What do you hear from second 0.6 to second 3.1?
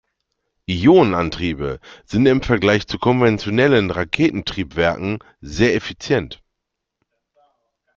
Ionenantriebe sind im Vergleich zu